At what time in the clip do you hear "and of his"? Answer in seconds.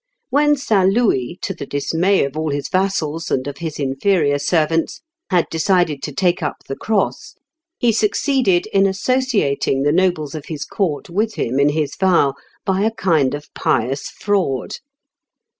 3.29-3.77